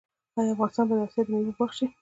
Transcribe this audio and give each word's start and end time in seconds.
آیا 0.37 0.51
افغانستان 0.53 0.85
به 0.87 0.95
د 0.97 1.01
اسیا 1.03 1.23
د 1.25 1.27
میوو 1.31 1.57
باغ 1.57 1.71
شي؟ 1.77 1.85